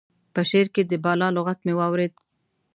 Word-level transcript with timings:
په 0.33 0.41
شعر 0.49 0.67
کې 0.73 0.81
د 0.85 0.93
بالا 1.03 1.27
لغت 1.37 1.59
مې 1.65 1.73
واورېد. 1.79 2.13